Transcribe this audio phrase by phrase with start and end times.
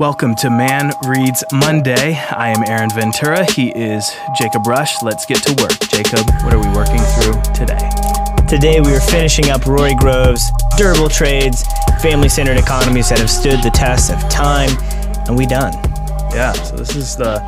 [0.00, 2.14] Welcome to Man Reads Monday.
[2.30, 3.44] I am Aaron Ventura.
[3.52, 5.02] He is Jacob Rush.
[5.02, 5.78] Let's get to work.
[5.90, 7.86] Jacob, what are we working through today?
[8.48, 11.64] Today we are finishing up Rory Groves' Durable Trades,
[12.00, 14.70] Family Centered Economies that have stood the test of time,
[15.28, 15.74] and we done.
[16.32, 17.38] Yeah, so this is the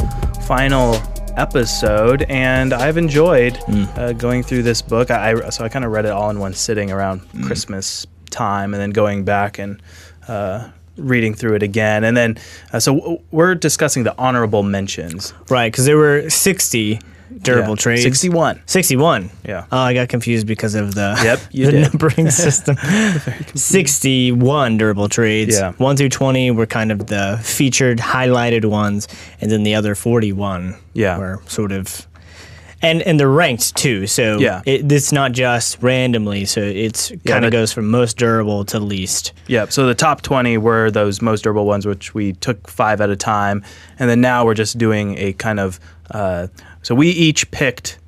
[0.46, 1.00] final
[1.38, 3.58] episode, and I've enjoyed
[3.96, 5.10] uh, going through this book.
[5.10, 8.74] I, I so I kind of read it all in one sitting around Christmas time,
[8.74, 9.80] and then going back and
[10.28, 12.38] uh, reading through it again, and then
[12.72, 15.32] uh, so w- we're discussing the honorable mentions.
[15.48, 17.00] Right, because there were 60
[17.40, 18.02] durable Yeah, trades.
[18.02, 18.60] sixty-one.
[18.66, 19.30] 61.
[19.44, 19.64] Yeah.
[19.72, 21.92] Oh, I got confused because of the, Yep, the did.
[21.92, 22.76] numbering system.
[23.54, 25.56] 61 durable trades.
[25.58, 25.72] Yeah.
[25.72, 29.08] 1 through 20 were kind of the featured, highlighted ones,
[29.40, 31.16] and then the other 41 Yeah.
[31.18, 32.06] were sort of.
[32.82, 34.60] And, and they're ranked too, so Yeah.
[34.66, 36.44] it, it's not just randomly.
[36.44, 39.32] So it's kind the- of goes from most durable to least.
[39.46, 43.08] Yeah, so the top 20 were those most durable ones, which we took five at
[43.08, 43.62] a time.
[44.00, 45.78] And then now we're just doing a kind of.
[46.10, 46.48] Uh,
[46.82, 47.98] so we each picked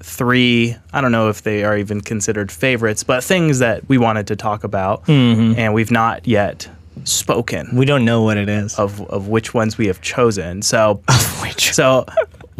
[0.00, 4.26] three, I don't know if they are even considered favorites, but things that we wanted
[4.28, 5.06] to talk about.
[5.08, 6.68] And we've not yet
[7.04, 8.78] spoken We don't know what it is.
[8.78, 10.62] of, of which ones we have chosen.
[10.62, 11.00] So,
[11.42, 12.04] Which- so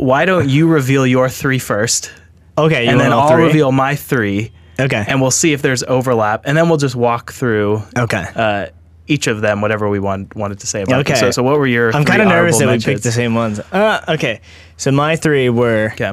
[0.00, 2.10] why don't you reveal your three first?
[2.58, 3.44] Okay, And then I'll three?
[3.44, 4.52] reveal my three.
[4.78, 5.04] Okay.
[5.06, 6.42] And we'll see if there's overlap.
[6.44, 8.26] And then we'll just walk through okay.
[8.34, 8.66] uh,
[9.06, 11.00] each of them, whatever we want, wanted to say about them.
[11.00, 11.14] Okay.
[11.14, 11.94] So, so what were your?
[11.94, 13.60] I'm kind of nervous that honorable we picked the same ones.
[13.60, 14.40] Uh, okay.
[14.76, 16.12] So my three were Okay.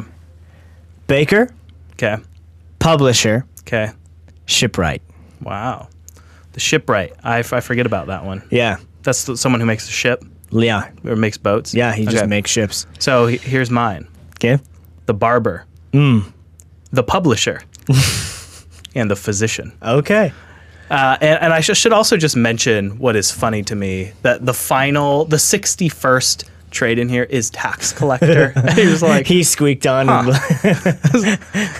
[1.07, 1.49] Baker,
[1.93, 2.17] Okay.
[2.79, 3.91] Publisher, Okay.
[4.45, 5.01] Shipwright.
[5.41, 5.87] Wow.
[6.53, 7.13] The shipwright.
[7.23, 8.43] I, f- I forget about that one.
[8.49, 8.77] Yeah.
[9.03, 10.89] That's the, someone who makes a ship Yeah.
[11.05, 11.73] or makes boats.
[11.73, 12.27] Yeah, he just Okay.
[12.27, 12.85] makes ships.
[12.99, 14.07] So he- here's mine.
[14.35, 14.59] Okay.
[15.05, 15.65] The barber.
[15.93, 16.31] Mm.
[16.91, 17.61] The publisher.
[18.95, 19.71] and the physician.
[19.81, 20.31] Okay.
[20.89, 24.45] Uh, and, and I sh- should also just mention what is funny to me that
[24.45, 28.51] the final, the 61st trade in here is tax collector.
[28.73, 30.07] he was like, He squeaked on.
[30.09, 30.29] and,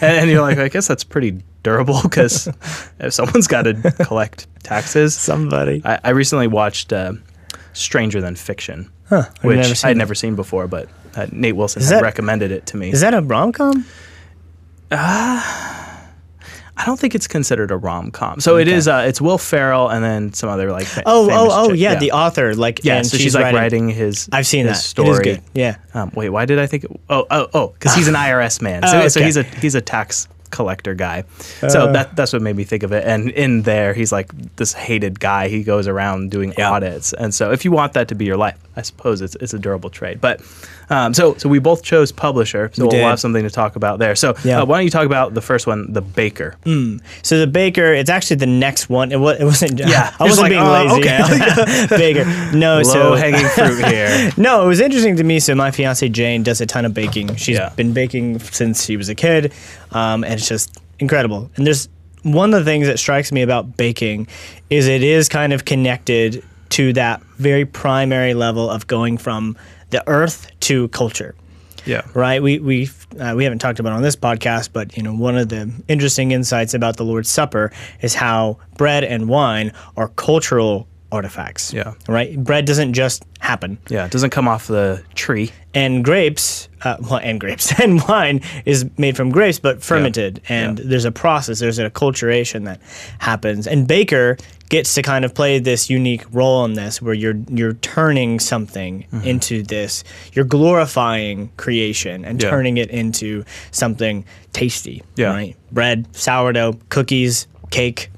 [0.01, 2.47] and you're like, I guess that's pretty durable because
[2.99, 3.73] if someone's got to
[4.05, 5.15] collect taxes.
[5.15, 5.81] Somebody.
[5.85, 7.13] I, I recently watched uh,
[7.77, 9.97] Stranger Than Fiction, I've which never I'd that.
[9.97, 12.91] never seen before, but uh, Nate Wilson Is had that- recommended it to me.
[12.91, 13.85] Is that a rom com?
[16.79, 18.39] I don't think it's considered a rom com.
[18.39, 18.87] So it is.
[18.87, 20.85] Uh, it's Will Ferrell and then some other like.
[20.85, 21.79] Fa- Oh, oh, oh, chick.
[21.79, 22.53] yeah, The author.
[22.53, 24.29] Like, Yeah, so she's, like writing, his.
[24.31, 24.83] I've seen his that.
[24.83, 25.09] story.
[25.09, 25.41] It is good.
[25.55, 25.77] Yeah.
[25.95, 26.83] Um, wait, why did I think?
[26.83, 28.83] It, oh, oh, oh, because he's an IRS man.
[28.87, 31.23] So, Oh, so he's a he's a tax collector guy.
[31.67, 31.91] So Uh.
[31.93, 33.03] that that's what made me think of it.
[33.05, 35.47] And in there, he's like this hated guy.
[35.49, 36.71] He goes around doing Yeah.
[36.71, 37.13] audits.
[37.13, 39.59] And so if you want that to be your life, I suppose it's it's a
[39.59, 40.21] durable trade.
[40.21, 40.41] But
[40.89, 42.69] um, so so we both chose publisher.
[42.73, 44.15] So We we'll have something to talk about there.
[44.15, 44.61] So Yeah.
[44.61, 46.55] uh, why don't you talk about the first one, the baker?
[47.23, 49.11] So the baker, it's actually the next one.
[49.11, 49.79] It, was, it wasn't.
[49.87, 51.87] Yeah, I wasn't like, being oh, lazy.
[51.97, 52.25] baker.
[52.55, 54.31] No, Low so hanging fruit here.
[54.37, 55.39] No, it was interesting to me.
[55.39, 57.35] So my fiance Jane does a ton of baking.
[57.35, 57.69] She's Yeah.
[57.75, 59.53] been baking since she was a kid,
[59.91, 61.49] um, and it's just incredible.
[61.55, 61.89] And there's
[62.23, 64.27] one of the things that strikes me about baking
[64.69, 66.43] is it is kind of connected
[66.77, 69.57] to that very primary level of going from
[69.89, 71.33] the earth to culture
[71.85, 72.01] Yeah.
[72.13, 72.41] right?
[72.43, 72.89] We we
[73.19, 75.71] uh, we haven't talked about it on this podcast, but you know, one of the
[75.87, 77.71] interesting insights about the Lord's Supper
[78.01, 81.73] is how bread and wine are cultural artifacts.
[81.73, 81.93] Yeah.
[82.07, 82.37] Right.
[82.41, 84.05] Bread doesn't just happen, Yeah.
[84.05, 85.51] It doesn't come off the tree.
[85.73, 90.79] and grapes, uh, well, and grapes and wine is made from grapes, but fermented, and
[90.79, 90.85] Yeah.
[90.87, 92.81] there's a process, there's a culturation that
[93.19, 94.37] happens, and Baker
[94.69, 99.05] gets to kind of play this unique role in this, where you're you're turning something
[99.13, 99.27] Mm-hmm.
[99.27, 100.03] into this,
[100.33, 102.49] you're glorifying creation and Yeah.
[102.49, 105.27] turning it into something tasty, Yeah.
[105.29, 105.55] right?
[105.71, 108.09] Bread, sourdough, cookies, cake.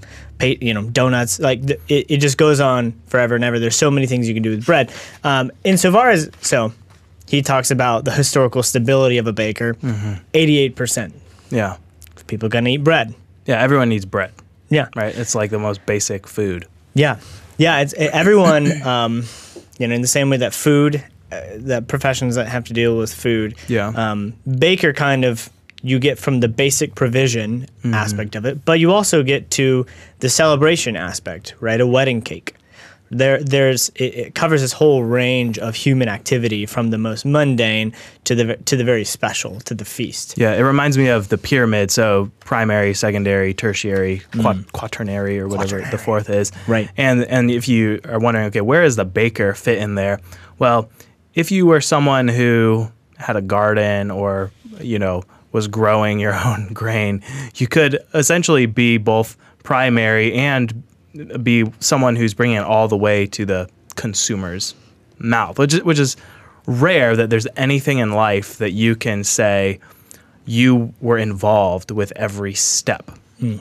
[0.41, 1.39] You know, donuts.
[1.39, 3.59] Like it, it just goes on forever and ever.
[3.59, 4.91] There's so many things you can do with bread.
[5.23, 6.71] Um, insofar as so,
[7.27, 9.73] he talks about the historical stability of a baker.
[9.75, 10.13] Mm-hmm.
[10.33, 11.13] 88 percent
[11.49, 11.75] Yeah.
[12.27, 13.13] people gonna eat bread.
[13.45, 13.61] Yeah.
[13.61, 14.31] Everyone needs bread,
[14.69, 15.13] Yeah, right?
[15.17, 16.67] It's like the most basic food.
[16.93, 17.19] yeah,
[17.57, 17.79] yeah.
[17.81, 18.81] It's it, everyone.
[18.83, 19.23] um,
[19.79, 22.97] you know, in the same way that food, uh, that professions that have to deal
[22.97, 23.55] with food.
[23.67, 23.87] Yeah.
[23.89, 25.49] Um, baker kind of
[25.81, 27.93] you get from the basic provision Mm-hmm.
[27.93, 29.85] aspect of it, but you also get to
[30.19, 31.79] the celebration aspect, right?
[31.79, 32.55] A wedding cake.
[33.11, 37.93] There, there's it, it covers this whole range of human activity from the most mundane
[38.25, 40.37] to the to the very special to the feast.
[40.37, 41.89] Yeah, it reminds me of the pyramid.
[41.89, 46.01] So primary, secondary, tertiary, quat- quaternary, or whatever the Mm.
[46.05, 46.51] Fourth is.
[46.67, 46.87] Right.
[46.97, 50.19] And and if you are wondering, okay, where does the baker fit in there?
[50.59, 50.89] Well,
[51.33, 54.51] if you were someone who had a garden or
[54.81, 57.23] you know was growing your own grain,
[57.55, 60.83] you could essentially be both primary and
[61.41, 64.75] be someone who's bringing it all the way to the consumers
[65.17, 66.15] mouth, which is, which is
[66.65, 69.79] rare that there's anything in life that you can say
[70.45, 73.11] you were involved with every step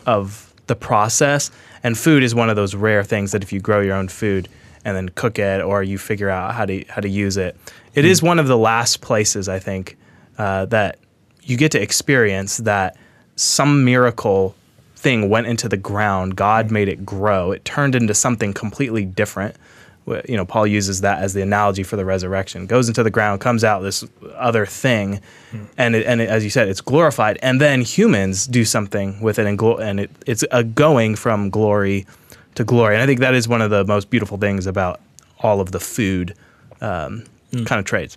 [0.07, 1.51] of the process.
[1.83, 4.49] And food is one of those rare things that if you grow your own food
[4.85, 7.57] and then cook it or you figure out how to how to use it,
[7.95, 9.97] it is one of the last places I think
[10.39, 10.99] uh, that
[11.49, 12.97] you get to experience that
[13.37, 14.55] some miracle
[14.97, 16.37] thing went into the ground.
[16.37, 17.53] God made it grow.
[17.53, 19.57] It turned into something completely different.
[20.07, 22.67] You know, Paul uses that as the analogy for the resurrection.
[22.67, 24.05] Goes into the ground, comes out this
[24.37, 25.21] other thing,
[25.77, 27.39] and it, and it, as you said, it's glorified.
[27.43, 31.51] And then humans do something with it, and glo- and it, it's a going from
[31.51, 32.07] glory
[32.55, 32.95] to glory.
[32.95, 35.01] And I think that is one of the most beautiful things about
[35.41, 36.35] all of the food
[36.81, 38.17] um, kind of trades.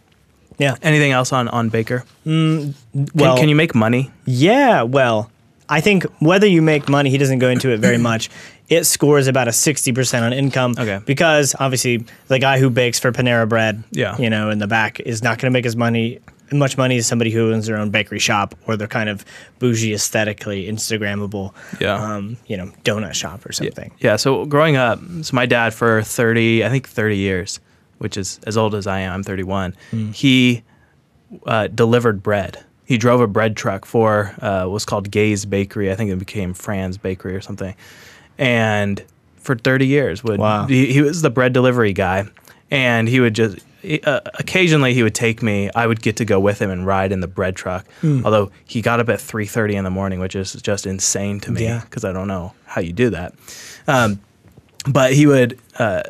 [0.62, 0.76] Yeah.
[0.82, 2.04] Anything else on on Baker?
[2.24, 2.76] Can,
[3.16, 4.12] well- can you make money?
[4.26, 5.30] Yeah, well,
[5.68, 8.30] I think whether you make money, he doesn't go into it very much.
[8.70, 10.76] It scores about a 60% on income.
[10.80, 11.00] Okay.
[11.06, 14.18] Because obviously, the guy who bakes for Panera Bread, Yeah.
[14.18, 16.20] you know, in the back is not going to make as money
[16.54, 19.24] much money as somebody who owns their own bakery shop or they're kind of
[19.60, 21.96] bougie aesthetically Instagrammable, Yeah.
[21.96, 23.90] um, you know, donut shop or something.
[24.00, 24.18] Yeah.
[24.18, 27.60] So growing up, so my dad for 30, I think 30 years,
[28.02, 29.76] which is as old as I am, I'm 31,
[30.12, 30.64] he
[31.46, 32.64] uh, delivered bread.
[32.86, 35.92] He drove a bread truck for uh, what's called Gai's Bakery.
[35.92, 37.76] I think it became Franz Bakery or something.
[38.38, 39.04] And
[39.38, 40.66] for 30 years, would Wow.
[40.66, 42.26] he, he was the bread delivery guy,
[42.72, 43.60] and he would just
[44.04, 45.70] uh, occasionally he would take me.
[45.76, 47.86] I would get to go with him and ride in the bread truck.
[48.04, 51.64] Although he got up at 3:30 in the morning, which is just insane to me
[51.64, 51.82] Yeah.
[51.82, 53.34] because I don't know how you do that.
[53.88, 54.20] Um,
[54.88, 56.04] but he would uh,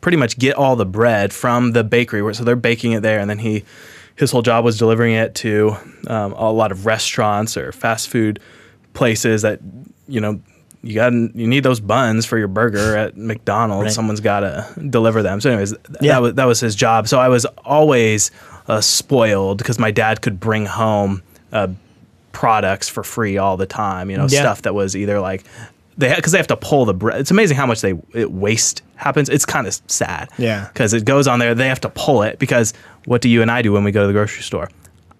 [0.00, 3.28] pretty much get all the bread from the bakery, so they're baking it there, and
[3.30, 3.64] then he
[4.16, 5.76] his whole job was delivering it to
[6.08, 8.40] um, a lot of restaurants or fast food
[8.94, 9.60] places that
[10.08, 10.40] you know
[10.82, 13.84] you got you need those buns for your burger at McDonald's.
[13.84, 13.92] Right.
[13.92, 15.40] Someone's got to deliver them.
[15.40, 16.12] So, anyways, th- Yeah.
[16.14, 17.08] that was that was his job.
[17.08, 18.30] So I was always
[18.68, 21.22] uh, spoiled because my dad could bring home
[21.52, 21.68] uh,
[22.32, 24.10] products for free all the time.
[24.10, 24.40] You know, Yeah.
[24.40, 25.44] stuff that was either like
[25.98, 27.20] they because they have to pull the bread.
[27.20, 29.28] It's amazing how much they it waste happens.
[29.28, 30.28] It's kind of sad.
[30.38, 30.68] Yeah.
[30.72, 31.54] because it goes on there.
[31.54, 32.72] They have to pull it because
[33.06, 34.68] what do you and I do when we go to the grocery store?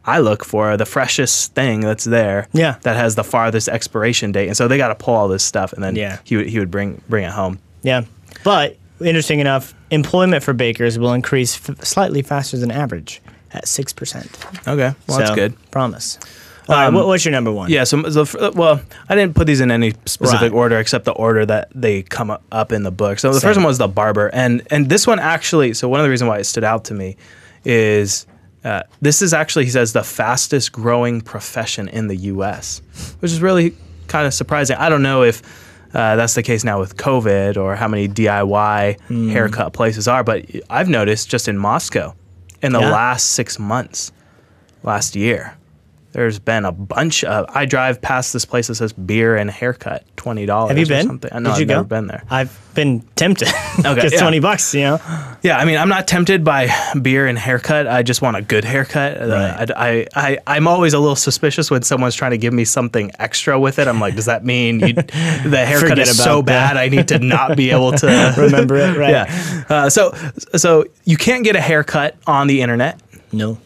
[0.04, 2.46] I look for the freshest thing that's there.
[2.52, 2.76] Yeah.
[2.82, 5.72] that has the farthest expiration date, and so they got to pull all this stuff,
[5.72, 6.18] and then Yeah.
[6.24, 7.58] he would he would bring bring it home.
[7.82, 8.02] Yeah.
[8.44, 13.20] But interesting enough, employment for bakers will increase f- slightly faster than average
[13.52, 14.68] at 6%.
[14.68, 15.54] Okay, well that's good.
[15.70, 16.18] Promise.
[16.68, 17.70] All right, Um, what, what's your number one?
[17.70, 20.58] Yeah, so, so well, I didn't put these in any specific Right.
[20.58, 23.18] order except the order that they come up in the book.
[23.20, 23.48] So the Same.
[23.50, 25.74] first one was the barber, and and this one actually.
[25.74, 27.16] So one of the reasons why it stood out to me
[27.64, 28.26] is
[28.64, 32.82] uh, this is actually he says the fastest growing profession in the U.S.,
[33.20, 33.74] which is really
[34.08, 34.76] kind of surprising.
[34.76, 35.42] I don't know if.
[35.94, 39.28] Uh, that's the case now with COVID or how many DIY Hmm.
[39.30, 42.12] haircut places are, but I've noticed just in Moscow
[42.60, 42.90] in the Yeah.
[42.90, 44.12] last six months,
[44.82, 45.54] last year,
[46.16, 47.44] there's been a bunch of.
[47.54, 50.70] I drive past this place that says beer and haircut, twenty dollars.
[50.70, 51.06] Have you been?
[51.06, 51.30] Something.
[51.30, 51.88] Know Did I've you never go?
[51.88, 52.24] been there.
[52.30, 53.48] I've been tempted.
[53.78, 54.20] Okay, Because yeah.
[54.20, 54.98] 20 bucks, you know?
[55.42, 56.70] Yeah, I mean, I'm not tempted by
[57.02, 57.86] beer and haircut.
[57.86, 59.20] I just want a good haircut.
[59.20, 59.70] Uh, Right.
[59.70, 63.10] I, I, I, am always a little suspicious when someone's trying to give me something
[63.18, 63.86] extra with it.
[63.86, 66.46] I'm like, does that mean you, the haircut Forget is so that.
[66.46, 69.10] bad I need to not be able to Remember it, right?
[69.10, 69.64] Yeah.
[69.68, 70.12] Uh, so,
[70.56, 72.98] so you can't get a haircut on the internet.
[73.30, 73.58] No.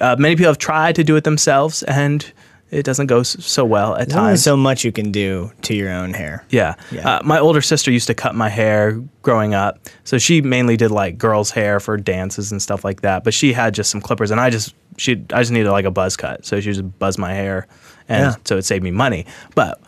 [0.00, 2.30] Uh, many people have tried to do it themselves, and
[2.70, 4.42] it doesn't go so well at There's only times.
[4.42, 6.44] so much you can do to your own hair.
[6.48, 6.74] Yeah.
[6.90, 7.06] Yeah.
[7.16, 9.78] Uh, my older sister used to cut my hair growing up.
[10.04, 13.24] So she mainly did like girls' hair for dances and stuff like that.
[13.24, 15.90] But she had just some clippers and I just she I just needed like a
[15.90, 16.46] buzz cut.
[16.46, 17.66] So she just buzzed my hair
[18.08, 18.34] and Yeah.
[18.46, 19.26] so it saved me money.
[19.54, 19.78] But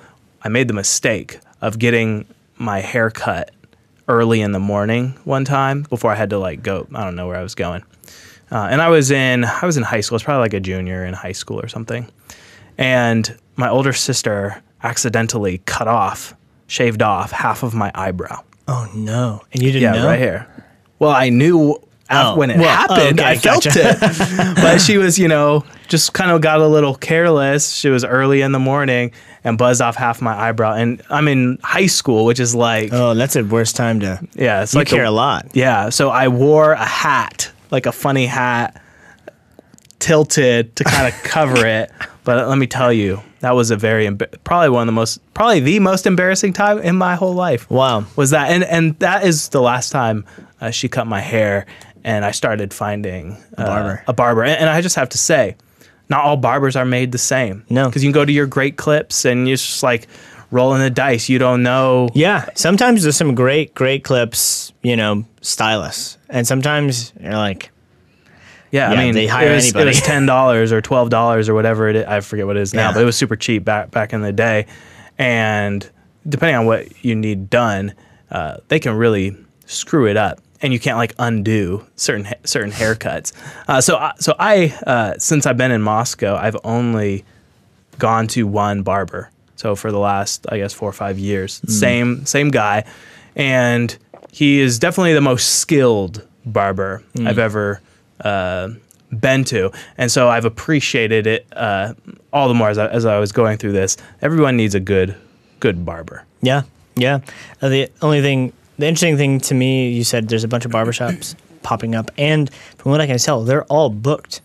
[0.43, 2.27] I made the mistake of getting
[2.59, 3.51] my hair cut
[4.09, 7.27] early in the morning one time before I had to like go I don't know
[7.27, 7.83] where I was going.
[8.55, 10.15] Uh, and I was in I was in high school.
[10.17, 12.09] It's probably like a junior in high school or something.
[12.79, 16.35] And my older sister accidentally cut off,
[16.67, 18.43] shaved off half of my eyebrow.
[18.69, 19.43] Oh, no.
[19.53, 19.97] And you didn't know.
[19.97, 20.09] Yeah, know?
[20.09, 20.65] right here.
[20.99, 21.81] Well, I knew
[22.11, 23.19] Oh, when it well, happened.
[23.19, 23.97] okay, I felt gotcha.
[23.99, 27.73] it, but she was, you know, just kind of got a little careless.
[27.73, 29.11] She was early in the morning
[29.43, 30.75] and buzzed off half my eyebrow.
[30.75, 34.21] And I'm in high school, which is like, Oh, that's a worst time to.
[34.35, 35.49] yeah, it's You like care a- a lot.
[35.55, 38.81] yeah, so I wore a hat, like a funny hat,
[39.99, 41.91] tilted to kind of cover it.
[42.25, 44.11] But let me tell you, that was a very
[44.45, 47.71] probably one of the most probably the most embarrassing time in my whole life.
[47.71, 48.07] Wow.
[48.17, 50.25] was that and and that is the last time
[50.61, 51.67] uh, she cut my hair,
[52.05, 54.05] and I started finding uh, barber.
[54.09, 55.57] A barber, and, and I just have to say,
[56.09, 57.65] not all barbers are made the same.
[57.69, 57.87] No.
[57.87, 60.09] because you can go to your great clips and you're just like
[60.55, 61.29] rolling the dice.
[61.29, 62.09] You don't know.
[62.15, 67.71] Yeah, sometimes there's some great, great clips, you know, stylists, and sometimes you're like,
[68.71, 69.83] Yeah, Yeah, I mean, they hire it was, anybody.
[69.83, 72.07] It was ten dollars or twelve dollars or whatever it is.
[72.07, 72.95] I forget what it is now, Yeah.
[72.95, 74.67] but it was super cheap back back in the day.
[75.19, 75.89] And
[76.29, 77.93] depending on what you need done,
[78.31, 82.71] uh, they can really screw it up, and you can't like undo certain ha- certain
[82.73, 83.33] haircuts.
[83.69, 87.25] Uh, so I, so I uh, since I've been in Moscow, I've only
[87.99, 89.31] gone to one barber.
[89.65, 92.85] So for the last, I guess, four or five years, same same guy,
[93.35, 93.97] and
[94.31, 97.81] he is definitely the most skilled barber I've ever
[98.21, 98.69] uh,
[99.11, 101.95] been to, and so I've appreciated it uh,
[102.31, 103.97] all the more as I, as I was going through this.
[104.21, 105.17] Everyone needs a good
[105.61, 106.27] good barber.
[106.43, 107.21] yeah, yeah.
[107.63, 110.73] Uh, the only thing, the interesting thing to me, you said there's a bunch of
[110.73, 114.43] barbershops popping up, and from what I can tell, they're all booked.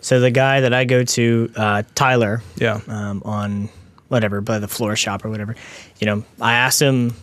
[0.00, 3.68] So the guy that I go to, uh, Tyler, Yeah, um, on
[4.12, 5.56] whatever by the floor shop or whatever.
[5.98, 7.14] You know, I asked him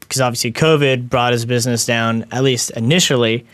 [0.00, 3.46] because obviously COVID brought his business down at least initially,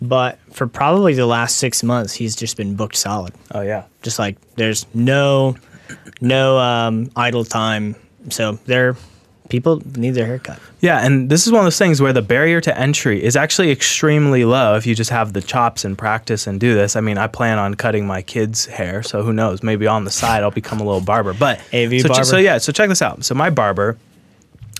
[0.00, 3.34] but for probably the last six months, he's just been booked solid.
[3.52, 3.84] oh yeah.
[4.02, 5.56] Just like there's no
[6.20, 7.94] no um, idle time,
[8.30, 8.96] so they're
[9.50, 10.58] people need their haircut.
[10.80, 13.70] Yeah, and this is one of those things where the barrier to entry is actually
[13.70, 16.96] extremely low if you just have the chops and practice and do this.
[16.96, 19.62] I mean, I plan on cutting my kids' hair, so who knows?
[19.62, 21.34] Maybe on the side I'll become a little barber.
[21.34, 22.24] But AV so, barber.
[22.24, 23.24] so yeah, so check this out.
[23.24, 23.98] So my barber,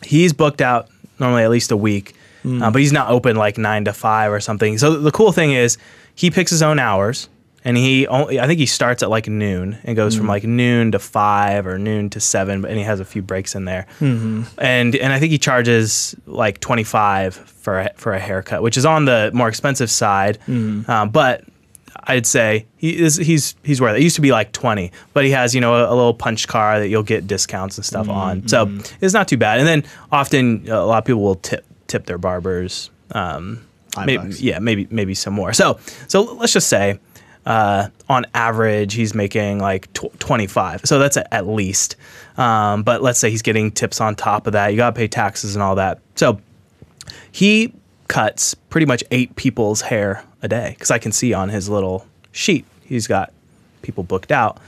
[0.05, 2.63] he's booked out normally at least a week, Hmm.
[2.63, 4.79] uh, but he's not open like nine to five or something.
[4.79, 5.77] So the cool thing is
[6.15, 7.29] he picks his own hours.
[7.65, 10.19] And he only, I think he starts at like noon and goes Hmm.
[10.21, 13.55] from like noon to five or noon to seven, and he has a few breaks
[13.55, 13.87] in there.
[14.01, 14.43] Mm-hmm.
[14.59, 18.77] And and I think he charges like twenty five for a, for a haircut, which
[18.79, 20.39] is on the more expensive side.
[20.49, 20.91] Mm-hmm.
[20.91, 21.45] Um, but
[22.05, 24.01] I'd say he is he's he's worth it.
[24.01, 26.49] It used to be like twenty, but he has you know a, a little punch
[26.49, 28.49] car that you'll get discounts and stuff on.
[28.49, 29.05] So Mm-hmm.
[29.05, 29.59] it's not too bad.
[29.59, 32.89] And then often a lot of people will tip tip their barbers.
[33.13, 33.67] Um,
[34.07, 35.53] maybe, yeah, maybe maybe some more.
[35.53, 36.99] So so let's just say
[37.51, 40.83] uh, on average he's making like tw- 25.
[40.85, 41.97] So that's a, at least.
[42.39, 44.69] Um, but let's say he's getting tips on top of that.
[44.69, 45.99] You got to pay taxes and all that.
[46.15, 46.41] So
[47.33, 47.75] he
[48.07, 52.07] cuts pretty much eight people's hair a day because I can see on his little
[52.31, 53.33] sheet he's got
[53.83, 54.59] people booked out,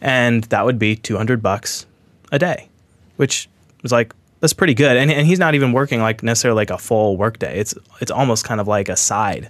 [0.00, 1.86] and that would be 200 bucks
[2.32, 2.68] a day,
[3.14, 3.48] which
[3.82, 4.12] was like
[4.44, 4.98] that's pretty good.
[4.98, 7.58] And, and he's not even working like necessarily like a full workday.
[7.58, 9.48] It's it's almost kind of like a side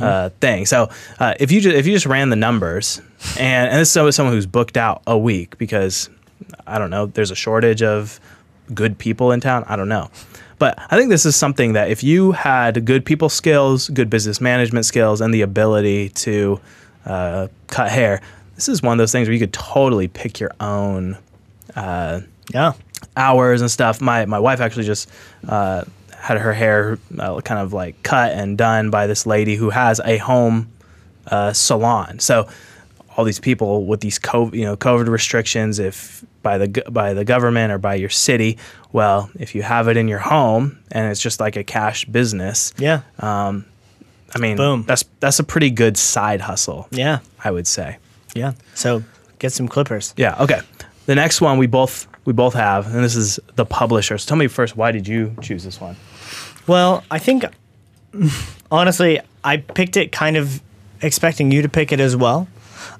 [0.00, 0.64] uh, thing.
[0.64, 3.02] So uh, if you just if you just ran the numbers,
[3.36, 6.08] and and this is someone who's booked out a week because
[6.68, 8.20] I don't know, there's a shortage of
[8.72, 9.64] good people in town.
[9.66, 10.08] I don't know.
[10.60, 14.40] But I think this is something that if you had good people skills, good business
[14.40, 16.60] management skills, and the ability to
[17.06, 18.20] uh, cut hair,
[18.54, 21.18] this is one of those things where you could totally pick your own
[22.54, 22.74] Yeah,
[23.18, 24.00] hours and stuff.
[24.00, 25.10] My my wife actually just
[25.48, 25.84] uh,
[26.16, 30.00] had her hair uh, kind of like cut and done by this lady who has
[30.04, 30.70] a home
[31.26, 32.18] uh, salon.
[32.20, 32.48] So
[33.16, 37.24] all these people with these COVID, you know, COVID restrictions, if by the by the
[37.24, 38.56] government or by your city,
[38.92, 42.72] well, if you have it in your home and it's just like a cash business,
[42.78, 43.02] yeah,
[44.34, 44.84] I mean, Boom.
[44.86, 47.98] that's that's a pretty good side hustle, yeah, I would say.
[48.34, 48.52] yeah.
[48.74, 49.02] So
[49.38, 50.14] get some clippers.
[50.16, 50.36] Yeah.
[50.42, 50.60] Okay.
[51.06, 54.18] The next one we both we both have, and this is the publisher.
[54.18, 55.96] So tell me first, why did you choose this one?
[56.66, 57.46] Well, I think
[58.70, 60.60] honestly, I picked it kind of
[61.00, 62.46] expecting you to pick it as well.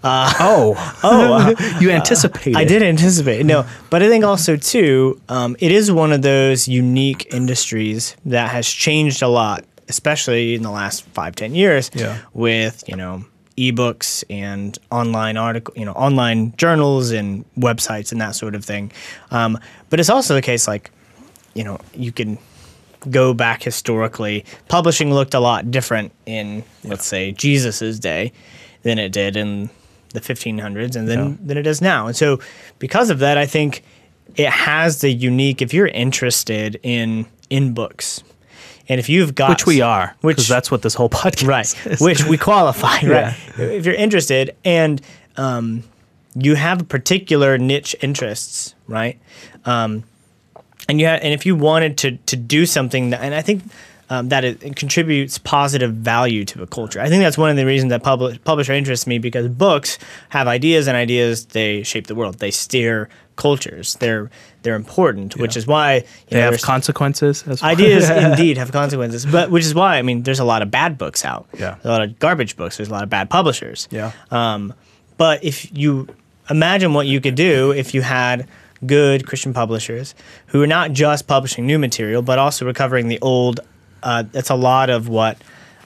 [0.02, 2.56] Oh, oh, you anticipated.
[2.56, 6.66] I did anticipate no, but I think also too, um, it is one of those
[6.66, 11.90] unique industries that has changed a lot, especially in the last five ten years.
[11.92, 12.16] Yeah.
[12.32, 13.26] With you know
[13.58, 18.92] ebooks and online article, you know, online journals and websites and that sort of thing.
[19.30, 19.58] Um,
[19.90, 20.90] but it's also the case, like
[21.54, 22.38] you know, you can
[23.10, 24.44] go back historically.
[24.68, 28.32] Publishing looked a lot different in, let's say, Jesus's day
[28.82, 29.70] than it did in
[30.14, 31.34] the 1500s and then Yeah.
[31.46, 32.06] than it does now.
[32.06, 32.38] And so,
[32.78, 33.82] because of that, I think
[34.36, 35.60] it has the unique.
[35.62, 38.22] If you're interested in in books,
[38.88, 42.00] and if you've got which we are, which that's what this whole podcast right, is.
[42.08, 43.10] which we qualify, Yeah.
[43.10, 43.36] right?
[43.58, 45.00] If you're interested and
[45.36, 45.84] um,
[46.34, 49.18] you have particular niche interests, right?
[49.64, 50.04] Um,
[50.88, 53.62] and you ha- and if you wanted to to do something, that, and I think
[54.10, 57.00] um, that it, it contributes positive value to a culture.
[57.00, 59.98] I think that's one of the reasons that publish, publisher interests me because books
[60.30, 62.38] have ideas, and ideas they shape the world.
[62.38, 63.94] They steer cultures.
[64.00, 64.30] They're
[64.62, 67.44] they're important, which is why you They know, have consequences.
[67.46, 67.70] As well.
[67.70, 70.98] ideas indeed have consequences but which is why i mean there's a lot of bad
[70.98, 71.76] books out Yeah.
[71.84, 74.10] a lot of garbage books there's a lot of bad publishers Yeah.
[74.32, 74.74] um,
[75.16, 76.08] but if you
[76.50, 78.48] imagine what you could do if you had
[78.84, 80.14] good Christian publishers
[80.46, 83.58] who are not just publishing new material, but also recovering the old.
[84.02, 85.38] Uh, that's a lot of what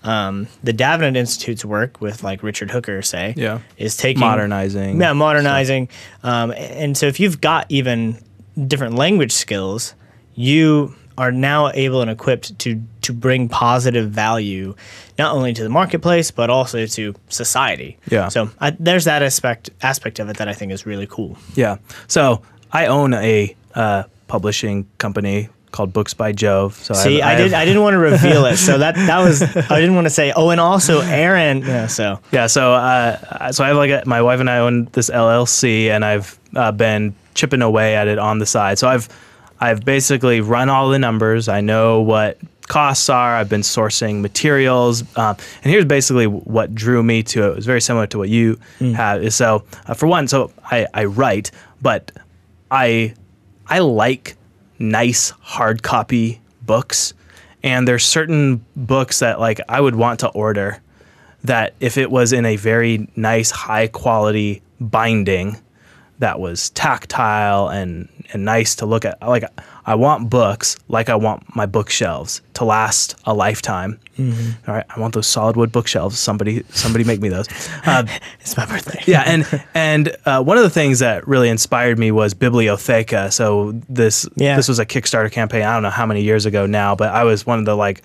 [0.04, 3.60] um, the Davenant Institute's work with like Richard Hooker say Yeah.
[3.76, 5.00] is taking Modernizing.
[5.00, 5.88] yeah modernizing
[6.22, 8.18] um, and so if you've got even
[8.66, 9.94] different language skills
[10.34, 14.74] you are now able and equipped to to bring positive value
[15.18, 18.28] not only to the marketplace but also to society Yeah.
[18.28, 21.76] so I, there's that aspect aspect of it that I think is really cool Yeah.
[22.08, 22.42] So
[22.72, 26.74] I own a uh, publishing company called Books by Jove.
[26.74, 29.18] So see have- I, did have- I didn't want to reveal it so that that
[29.20, 33.50] was I didn't want to say oh and also Aaron yeah so Yeah, so uh,
[33.52, 36.70] so I have like a, my wife and I own this LLC, and I've uh,
[36.72, 38.78] been chipping away at it on the side.
[38.78, 39.08] So I've
[39.60, 41.48] I've basically run all the numbers.
[41.48, 42.38] I know what
[42.68, 43.36] costs are.
[43.36, 47.50] I've been sourcing materials, um, and here's basically what drew me to it.
[47.50, 49.32] It was very similar to what you have.
[49.32, 51.50] So uh, for one, so I, I write,
[51.80, 52.12] but
[52.70, 53.14] I
[53.66, 54.36] I like
[54.82, 57.14] nice hard copy books,
[57.62, 60.80] and there's certain books that like I would want to order
[61.44, 65.56] that if it was in a very nice high quality binding
[66.18, 69.44] that was tactile and and nice to look at like
[69.84, 73.98] I want books like I want my bookshelves to last a lifetime.
[74.18, 76.16] All right, I want those solid wood bookshelves.
[76.18, 77.48] Somebody somebody make me those.
[77.84, 78.04] Uh,
[78.40, 82.12] it's my birthday yeah, and and uh, one of the things that really inspired me
[82.12, 83.32] was Bibliotheca.
[83.32, 84.54] So this Yeah.
[84.54, 85.62] this was a Kickstarter campaign.
[85.62, 88.02] I don't know how many years ago now, but I was one of the like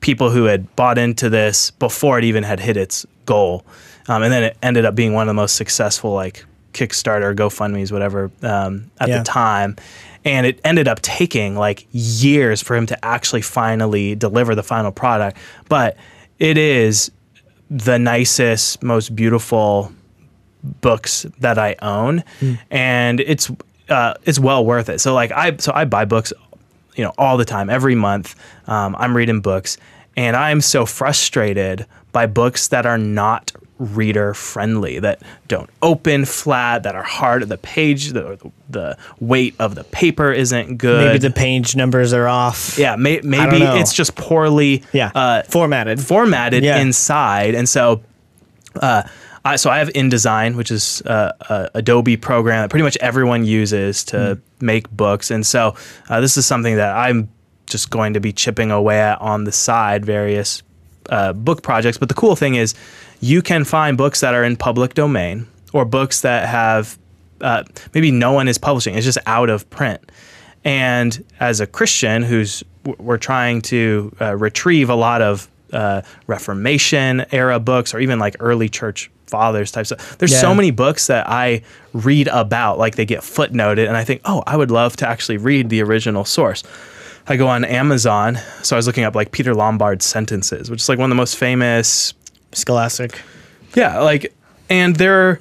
[0.00, 3.64] people who had bought into this before it even had hit its goal,
[4.08, 7.92] um, and then it ended up being one of the most successful like Kickstarter, GoFundmes,
[7.92, 9.18] whatever um, at Yeah.
[9.18, 9.76] the time.
[10.24, 14.92] And it ended up taking like years for him to actually finally deliver the final
[14.92, 15.36] product.
[15.68, 15.96] But
[16.38, 17.10] it is
[17.70, 19.92] the nicest, most beautiful
[20.80, 22.22] books that I own,
[22.70, 23.50] and it's
[23.88, 25.00] uh, it's well worth it.
[25.00, 26.32] So like I so I buy books,
[26.94, 28.36] you know, all the time, every month.
[28.68, 29.76] Um, I'm reading books,
[30.16, 36.84] and I'm so frustrated by books that are not reader friendly that don't open flat
[36.84, 38.38] that are hard at the page the,
[38.70, 41.06] the weight of the paper isn't good.
[41.06, 42.78] Maybe the page numbers are off.
[42.78, 46.00] Yeah may, maybe it's just poorly yeah uh, formatted.
[46.00, 46.78] formatted Yeah.
[46.80, 48.02] inside, and so.
[48.74, 49.02] Uh,
[49.44, 53.44] I, so I have InDesign, which is uh, a Adobe program that pretty much everyone
[53.44, 55.74] uses to make books, and so
[56.08, 57.28] uh, this is something that I'm
[57.72, 60.62] just going to be chipping away at on the side, various
[61.08, 61.98] uh, book projects.
[61.98, 62.74] But the cool thing is,
[63.20, 66.98] you can find books that are in public domain or books that have
[67.40, 70.12] uh, maybe no one is publishing; it's just out of print.
[70.64, 72.62] And as a Christian who's
[72.98, 78.36] we're trying to uh, retrieve a lot of uh, Reformation era books or even like
[78.40, 81.62] early church fathers types of there's so many books that I
[81.94, 85.38] read about like they get footnoted and I think oh I would love to actually
[85.38, 86.62] read the original source.
[87.26, 90.88] I go on Amazon, so I was looking up like Peter Lombard's sentences, which is
[90.88, 92.14] like one of the most famous
[92.52, 93.20] scholastic
[93.74, 94.34] yeah, like,
[94.68, 95.40] and there,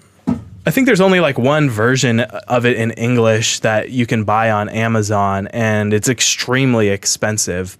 [0.65, 4.51] I think there's only like one version of it in English that you can buy
[4.51, 7.77] on Amazon, and it's extremely expensive.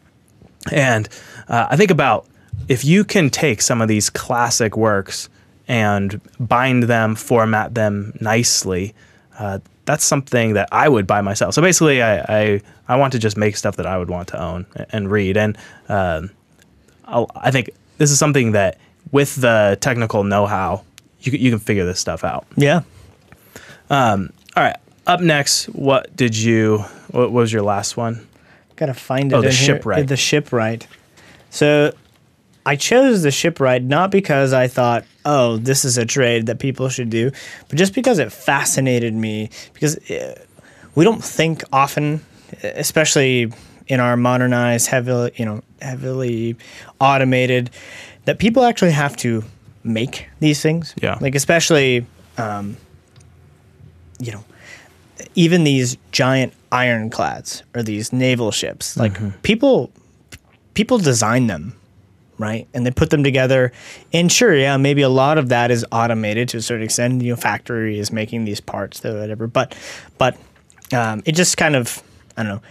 [0.71, 1.07] And
[1.47, 2.27] uh, I think about
[2.67, 5.29] if you can take some of these classic works
[5.67, 8.93] and bind them, format them nicely.
[9.39, 11.53] Uh, that's something that I would buy myself.
[11.53, 12.61] So basically, I, I
[12.91, 15.57] I want to just make stuff that I would want to own and read, and
[15.89, 16.29] um,
[17.05, 18.77] I'll, I think this is something that
[19.11, 20.83] with the technical know-how,
[21.21, 22.45] you, you can figure this stuff out.
[22.55, 22.81] yeah
[24.55, 24.77] All right.
[25.07, 26.79] Up next, what did you?
[27.09, 28.27] What was your last one?
[28.75, 29.35] Gotta find it.
[29.35, 30.07] Oh, the shipwright.
[30.07, 30.87] The shipwright.
[31.49, 31.93] So
[32.65, 36.87] I chose the shipwright not because I thought, oh, this is a trade that people
[36.89, 37.31] should do,
[37.67, 39.49] but just because it fascinated me.
[39.73, 40.39] Because uh,
[40.95, 42.21] we don't think often,
[42.63, 43.51] especially
[43.87, 46.55] in our modernized, heavily, you know, heavily
[46.99, 47.69] automated,
[48.25, 49.43] that people actually have to
[49.83, 50.93] make these things.
[51.01, 51.17] Yeah.
[51.19, 52.05] Like especially,
[52.37, 52.77] um,
[54.19, 54.43] you know,
[55.35, 59.91] even these giant ironclads or these naval ships like people
[60.73, 61.75] people design them
[62.41, 62.67] right?
[62.73, 63.71] And they put them together.
[64.13, 67.21] And sure yeah maybe a lot of that is automated to a certain extent.
[67.21, 69.47] You know factory is making these parts or whatever.
[69.47, 69.75] But
[70.17, 70.37] but
[70.91, 72.01] um, it just kind of
[72.41, 72.61] i don't know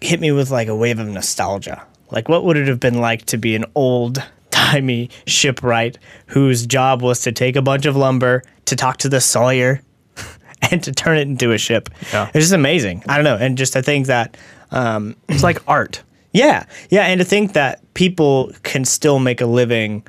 [0.00, 3.24] hit me with like a wave of nostalgia like what would it have been like
[3.26, 8.42] to be an old timey shipwright whose job was to take a bunch of lumber
[8.66, 9.80] to talk to the sawyer
[10.70, 11.88] and to turn it into a ship.
[12.12, 12.26] Yeah.
[12.34, 13.04] It's just amazing.
[13.08, 13.36] I don't know.
[13.36, 14.36] And just to think that,
[14.72, 16.02] um, It's like art.
[16.32, 17.02] yeah, yeah.
[17.06, 20.04] And to think that people can still make a living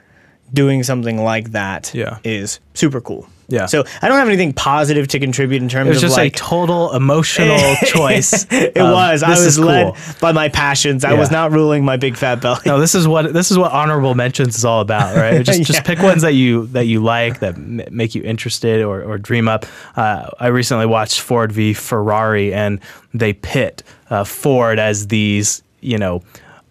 [0.54, 2.70] doing something like that is Yeah.
[2.74, 3.28] super cool.
[3.50, 3.66] Yeah.
[3.66, 6.34] So I don't have anything positive to contribute in terms It was of just like
[6.34, 8.46] a total emotional choice.
[8.52, 9.24] it of, was.
[9.24, 11.06] I was led cool." by my passions.
[11.06, 12.60] I was not ruling my big fat belly.
[12.66, 15.46] No, this is what this is what honorable mentions is all about, right?
[15.46, 19.02] Just just pick ones that you that you like that m- make you interested or,
[19.02, 19.66] or dream up.
[19.96, 22.82] Uh, I recently watched Ford v Ferrari, and
[23.14, 26.22] they pit uh, Ford as these you know.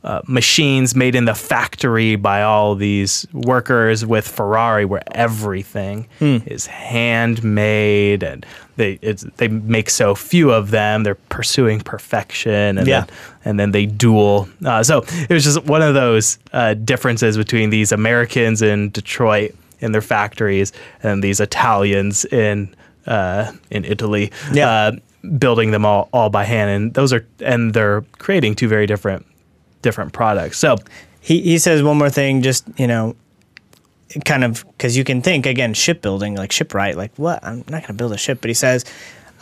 [0.06, 6.36] Uh, machines made in the factory by all these workers with Ferrari, where everything Hmm.
[6.46, 11.02] is handmade, and they it's, they make so few of them.
[11.02, 13.00] They're pursuing perfection, and Yeah.
[13.00, 13.08] then
[13.44, 14.48] and then they duel.
[14.64, 19.54] Uh, so it was just one of those uh, differences between these Americans in Detroit
[19.80, 22.68] in their factories and these Italians in
[23.08, 24.68] uh, in Italy, Yeah.
[24.70, 24.92] uh,
[25.38, 26.70] building them all all by hand.
[26.70, 29.26] And those are and they're creating two very different
[29.86, 30.58] different products.
[30.58, 30.76] So
[31.28, 33.14] He he says one more thing, just you know,
[34.24, 37.38] kind of because you can think again, shipbuilding, like shipwright, like what?
[37.42, 38.84] I'm not going to build a ship, but he says.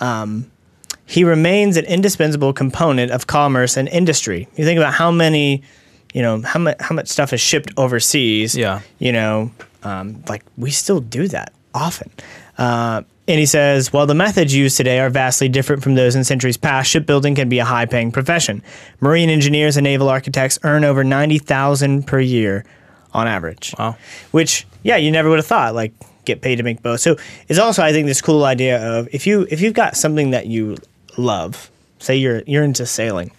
[0.01, 0.51] Um,
[1.07, 4.49] he remains an indispensable component of commerce and industry.
[4.57, 5.63] You think about how many,
[6.15, 8.57] you know, how much how much stuff is shipped overseas.
[8.57, 8.81] Yeah.
[8.99, 9.51] You know,
[9.83, 12.11] um, like we still do that often.
[12.57, 16.25] Uh, and he says, while the methods used today are vastly different from those in
[16.25, 18.63] centuries past, shipbuilding can be a high-paying profession.
[19.01, 22.65] Marine engineers and naval architects earn over ninety thousand per year,
[23.13, 23.75] on average.
[23.79, 23.97] Wow.
[24.33, 25.75] Which, yeah, you never would have thought.
[25.75, 25.93] Like,
[26.25, 27.03] get paid to make boats.
[27.03, 27.17] So
[27.49, 30.47] it's also, I think, this cool idea of if you if you've got something that
[30.47, 30.77] you
[31.17, 33.31] love, say you're you're into sailing,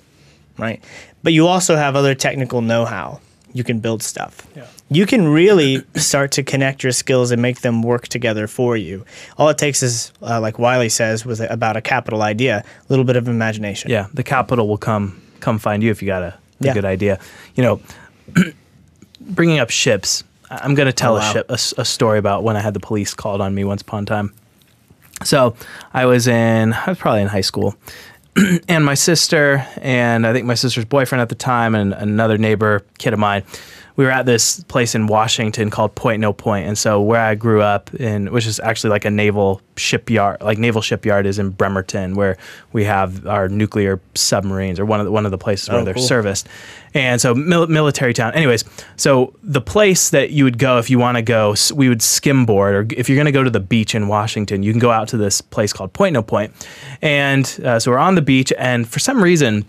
[0.58, 0.84] right?
[1.24, 3.20] But you also have other technical know-how.
[3.54, 4.48] You can build stuff.
[4.56, 4.68] Yeah.
[4.90, 9.04] You can really start to connect your skills and make them work together for you.
[9.38, 13.04] All it takes is, uh, like Wiley says, was about a capital idea, a little
[13.06, 13.90] bit of imagination.
[13.90, 16.74] yeah, the capital will come come find you if you got a, a Yeah.
[16.74, 17.20] good idea.
[17.56, 17.82] You know,
[19.22, 20.24] bringing up ships.
[20.50, 21.34] I'm going to tell Oh, a wow.
[21.34, 24.04] ship a, a story about when I had the police called on me once upon
[24.04, 24.34] a time.
[25.24, 25.56] So
[25.94, 27.76] I was in I was probably in high school,
[28.68, 32.84] and my sister and I think my sister's boyfriend at the time and another neighbor
[33.00, 33.44] kid of mine.
[33.98, 37.34] We were at this place in Washington called Point No Point, and so where I
[37.36, 41.52] grew up in, which is actually like a naval shipyard, like naval shipyard is in
[41.52, 42.36] Bremerton, where
[42.74, 45.86] we have our nuclear submarines, or one of the, one of the places where Oh,
[45.86, 46.04] they're cool.
[46.04, 46.50] serviced,
[46.94, 48.34] and so mil- military town.
[48.34, 48.66] Anyways,
[48.98, 52.74] so the place that you would go if you want to go, we would skimboard,
[52.74, 55.08] or if you're going to go to the beach in Washington, you can go out
[55.08, 56.52] to this place called Point No Point,
[57.02, 59.66] and uh, so we're on the beach, and for some reason.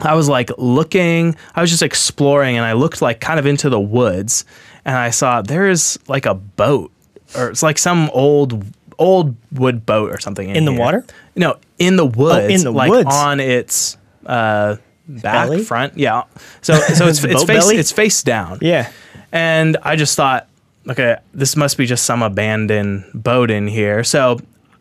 [0.00, 3.68] I was like looking, I was just exploring, and I looked like kind of into
[3.70, 4.44] the woods,
[4.84, 6.90] and I saw there's like a boat,
[7.36, 8.64] or it's like some old
[8.98, 10.80] old wood boat or something in, In the here.
[10.80, 11.04] water?
[11.08, 12.52] Oh, No, in the woods.
[12.54, 13.08] in the like woods.
[13.12, 14.76] on its uh,
[15.08, 15.62] back Belly?
[15.64, 15.96] front.
[15.98, 16.24] Yeah.
[16.60, 17.76] So so it's it's face belly?
[17.76, 18.58] it's face down.
[18.62, 18.90] Yeah.
[19.32, 20.48] And I just thought,
[20.88, 24.04] okay, this must be just some abandoned boat in here.
[24.04, 24.38] So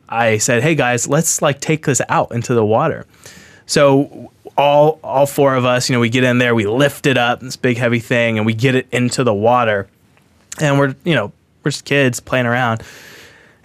[0.10, 3.06] I said, hey guys, let's like take this out into the water.
[3.65, 7.18] So all all four of us, you know, we get in there, we lift it
[7.18, 9.88] up, this big heavy thing, and we get it into the water.
[10.60, 11.32] And we're, you know,
[11.63, 12.84] we're just kids playing around.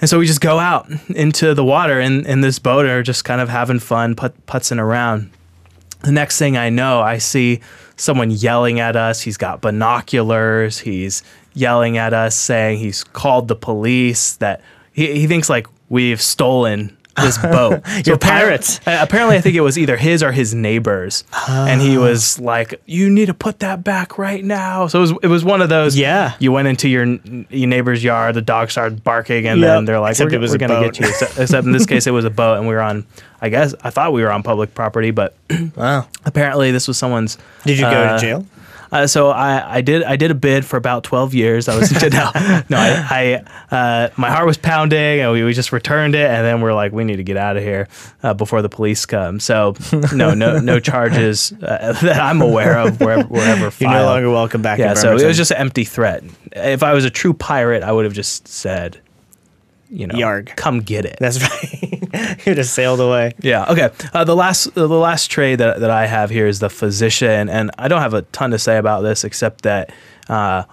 [0.01, 3.25] And so we just go out into the water in, in this boat are just
[3.25, 5.31] kind of having fun, put, putzing around.
[6.03, 7.61] The next thing I know, I see
[7.97, 9.21] someone yelling at us.
[9.21, 10.79] He's got binoculars.
[10.79, 11.25] He's
[11.55, 14.61] yelling at us, saying he's called the police, that
[14.93, 17.83] he, he thinks like we've stolen this boat.
[18.07, 18.81] You're appar- pirates.
[18.87, 23.11] Apparently, I think it was either his or his neighbors, and he was like, "You
[23.11, 25.97] need to put that back right now." So it was, it was one of those.
[25.97, 26.35] Yeah.
[26.39, 29.69] You went into your your neighbor's yard, the dog started barking, and Yep.
[29.69, 30.95] then they're like, Except "We're, it was we're gonna boat.
[30.95, 33.05] get you." Except, except in this case, it was a boat, and we were on.
[33.41, 35.35] I guess I thought we were on public property, but
[35.77, 36.09] Wow.
[36.25, 37.39] apparently this was someone's.
[37.65, 38.47] Did you go uh, to jail?
[38.91, 41.69] Uh, so I, I did I did a bid for about twelve years.
[41.69, 42.31] I was no
[42.69, 46.45] no I, I uh, my heart was pounding and we, we just returned it and
[46.45, 47.89] then we're like we need to get out of here
[48.23, 49.41] uh, before the police come.
[49.41, 49.75] So
[50.13, 54.63] no no no charges uh, that I'm aware of wherever wherever You're no longer welcome
[54.63, 54.79] back.
[54.79, 54.95] yeah.
[54.95, 56.25] So it was just an empty threat.
[56.53, 58.99] If I was a true pirate, I would have just said,
[59.91, 60.55] you know, Yarg.
[60.57, 61.17] come get it.
[61.21, 62.41] That's right.
[62.47, 63.33] you just sailed away.
[63.41, 63.65] Yeah.
[63.71, 63.91] Okay.
[64.13, 67.49] Uh, the last uh, the last trade that, that I have here is the physician,
[67.49, 69.93] and I don't have a ton to say about this except that
[70.29, 70.65] uh,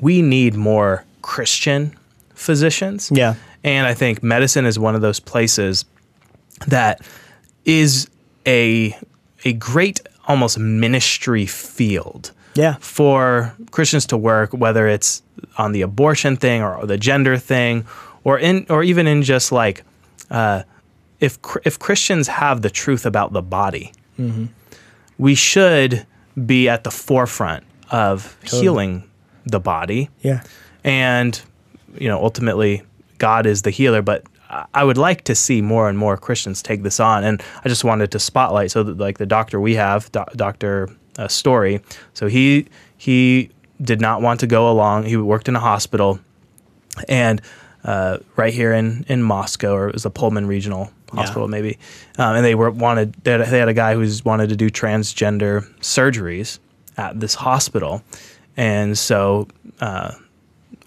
[0.00, 1.96] we need more Christian
[2.34, 3.10] physicians.
[3.12, 3.34] Yeah.
[3.62, 5.84] And I think medicine is one of those places
[6.66, 7.00] that
[7.64, 8.08] is
[8.46, 8.96] a
[9.44, 12.76] a great almost ministry field Yeah.
[12.80, 15.22] for Christians to work, whether it's
[15.58, 17.84] on the abortion thing or the gender thing,
[18.24, 19.82] or in or even in just like
[20.30, 20.62] uh,
[21.20, 23.92] if if Christians have the truth about the body,
[25.18, 26.06] we should
[26.46, 29.04] be at the forefront of healing
[29.46, 30.42] the body Yeah.
[30.82, 31.40] and
[31.98, 32.82] you know ultimately
[33.18, 34.24] God is the healer, but
[34.74, 37.84] I- would like to see more and more Christians take this on, and I just
[37.84, 38.70] wanted to spotlight.
[38.70, 41.80] So, that, like the doctor we have, doc, Doctor uh, Story,
[42.12, 45.04] so he he did not want to go along.
[45.04, 46.18] He worked in a hospital,
[47.08, 47.40] and
[47.84, 51.78] uh, right here in in Moscow, or it was a Pullman Regional Hospital, maybe,
[52.18, 53.12] um, and they were wanted.
[53.24, 56.58] They had, they had a guy who's wanted to do transgender surgeries
[56.96, 58.02] at this hospital,
[58.56, 59.48] and so
[59.80, 60.12] uh,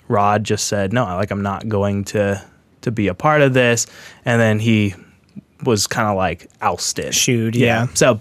[0.07, 2.43] Rod just said, "No, like I'm not going to
[2.81, 3.87] to be a part of this,"
[4.25, 4.95] and then he
[5.63, 7.87] was kind of like ousted, Shooed, yeah.
[7.93, 8.19] So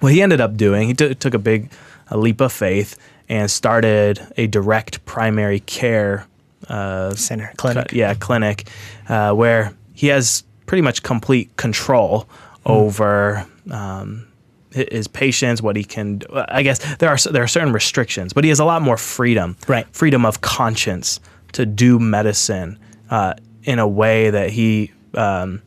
[0.00, 1.70] what he ended up doing, he t- took a big
[2.08, 2.96] a leap of faith
[3.28, 6.26] and started a direct primary care
[6.68, 7.92] uh, Center clinic.
[7.92, 8.68] yeah, clinic,
[9.08, 12.28] uh, where he has pretty much complete control
[12.66, 12.72] Hmm.
[12.72, 14.26] over um,
[14.72, 15.62] his patients.
[15.62, 18.64] What he can, I guess there are there are certain restrictions, but he has a
[18.64, 19.86] lot more freedom, Right.
[19.92, 21.20] Freedom of conscience
[21.52, 22.78] to do medicine
[23.10, 25.62] uh, in a way that he um,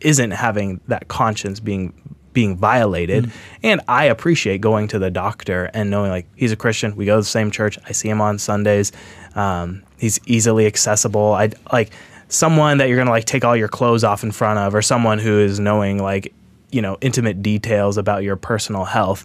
[0.00, 1.92] isn't having that conscience being
[2.32, 3.30] being violated.
[3.62, 6.96] And I appreciate going to the doctor and knowing like he's a Christian.
[6.96, 7.78] We go to the same church.
[7.88, 8.90] I see him on Sundays.
[9.36, 11.32] Um, he's easily accessible.
[11.32, 11.90] I like
[12.28, 15.18] someone that you're gonna like take all your clothes off in front of, or someone
[15.18, 16.32] who is knowing like
[16.70, 19.24] you know intimate details about your personal health.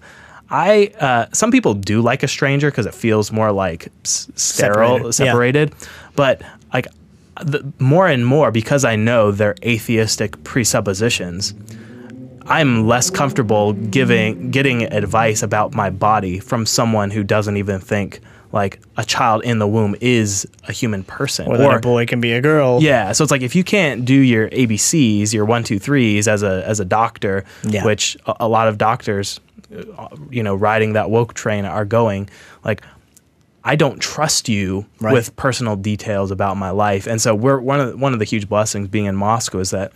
[0.50, 5.12] I uh, some people do like a stranger because it feels more like s- sterile,
[5.12, 5.88] Separated, yeah.
[6.16, 6.42] But
[6.74, 6.88] like
[7.44, 11.54] the, more and more because I know their atheistic presuppositions,
[12.46, 18.22] I'm less comfortable giving getting advice about my body from someone who doesn't even think
[18.52, 21.48] like a child in the womb is a human person.
[21.48, 22.80] Or that a boy can be a girl.
[22.82, 26.42] Yeah, so it's like if you can't do your ABCs, your one, two, threes as
[26.44, 27.86] a as a doctor, Yeah.
[27.86, 29.40] which a, a lot of doctors,
[29.98, 32.30] uh, you know, riding that woke train are going,
[32.64, 32.82] like,
[33.64, 35.14] I don't trust you Right.
[35.14, 38.26] with personal details about my life, and so we're one of the, one of the
[38.26, 39.92] huge blessings being in Moscow is that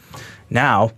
[0.49, 0.91] now.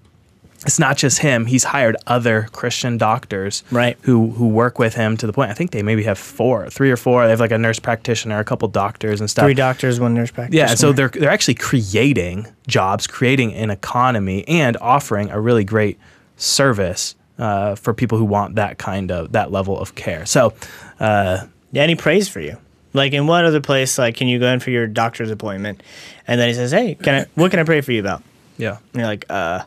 [0.66, 1.46] It's not just him.
[1.46, 3.98] He's hired other Christian doctors Right.
[4.02, 5.52] who who work with him to the point.
[5.52, 7.24] I think they maybe have four, three or four.
[7.26, 9.46] They have like a nurse practitioner, a couple doctors and stuff.
[9.46, 10.68] Three doctors, one nurse practitioner.
[10.70, 16.00] Yeah, so they're they're actually creating jobs, creating an economy, and offering a really great
[16.38, 20.26] service uh, for people who want that kind of that level of care.
[20.26, 20.54] So,
[21.00, 22.58] uh, Yeah, and he prays for you.
[22.94, 25.84] Like in what other place, like can you go in for your doctor's appointment,
[26.28, 27.26] and then he says, "Hey, can I?
[27.36, 28.24] What can I pray for you about?"
[28.58, 29.62] yeah, And you're like, "Uh."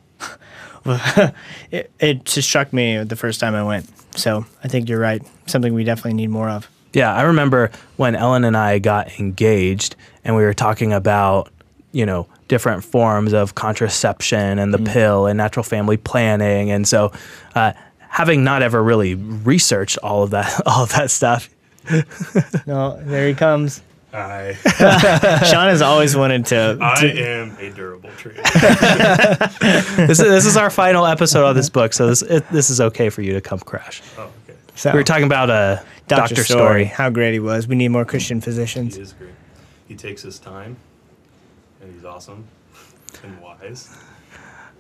[1.71, 3.89] it, it just struck me the first time I went.
[4.17, 5.23] So I think you're right.
[5.47, 6.69] Something we definitely need more of.
[6.93, 7.15] yeah.
[7.15, 11.51] I remember when Ellen and I got engaged, and we were talking about
[11.93, 17.13] you know different forms of contraception and the pill and natural family planning, and so
[17.55, 17.73] uh,
[18.09, 21.49] having not ever really researched all of that all of that stuff.
[22.67, 23.81] No, there he comes.
[24.13, 24.55] I
[25.45, 26.79] Sean has always wanted to.
[26.81, 28.33] I to- am a durable tree.
[29.97, 32.81] this, is, this is our final episode of this book, so this it, this is
[32.81, 34.03] okay for you to come crash.
[34.17, 34.59] oh, okay.
[34.75, 36.37] so, We were talking about a Dr.
[36.37, 36.85] Story, story.
[36.85, 37.69] How great he was.
[37.69, 38.97] We need more Christian physicians.
[38.97, 39.31] He is great.
[39.87, 40.77] He takes his time,
[41.83, 42.47] and he's awesome
[43.23, 43.95] and wise.